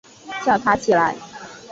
[0.43, 1.15] 叫他起来